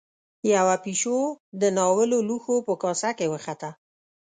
[0.53, 1.17] يوه پيشو
[1.61, 3.69] د ناولو لوښو په کاسه کې وخته.